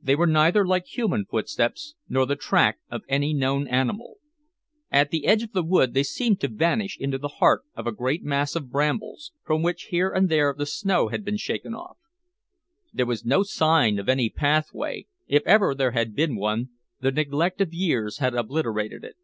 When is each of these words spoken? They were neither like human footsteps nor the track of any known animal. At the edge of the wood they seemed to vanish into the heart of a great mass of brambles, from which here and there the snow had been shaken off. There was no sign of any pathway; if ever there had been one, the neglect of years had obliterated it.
They 0.00 0.14
were 0.14 0.28
neither 0.28 0.64
like 0.64 0.86
human 0.86 1.24
footsteps 1.26 1.96
nor 2.08 2.26
the 2.26 2.36
track 2.36 2.78
of 2.92 3.02
any 3.08 3.34
known 3.34 3.66
animal. 3.66 4.18
At 4.92 5.10
the 5.10 5.26
edge 5.26 5.42
of 5.42 5.50
the 5.50 5.64
wood 5.64 5.94
they 5.94 6.04
seemed 6.04 6.38
to 6.42 6.48
vanish 6.48 6.96
into 7.00 7.18
the 7.18 7.40
heart 7.42 7.62
of 7.74 7.84
a 7.84 7.90
great 7.90 8.22
mass 8.22 8.54
of 8.54 8.70
brambles, 8.70 9.32
from 9.42 9.64
which 9.64 9.88
here 9.90 10.10
and 10.10 10.28
there 10.28 10.54
the 10.56 10.64
snow 10.64 11.08
had 11.08 11.24
been 11.24 11.38
shaken 11.38 11.74
off. 11.74 11.98
There 12.92 13.04
was 13.04 13.24
no 13.24 13.42
sign 13.42 13.98
of 13.98 14.08
any 14.08 14.30
pathway; 14.30 15.08
if 15.26 15.42
ever 15.44 15.74
there 15.74 15.90
had 15.90 16.14
been 16.14 16.36
one, 16.36 16.68
the 17.00 17.10
neglect 17.10 17.60
of 17.60 17.74
years 17.74 18.18
had 18.18 18.32
obliterated 18.32 19.02
it. 19.02 19.16